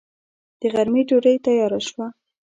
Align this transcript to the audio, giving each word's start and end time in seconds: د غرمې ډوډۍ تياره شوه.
د 0.59 0.61
غرمې 0.73 1.01
ډوډۍ 1.07 1.35
تياره 1.45 1.79
شوه. 1.87 2.07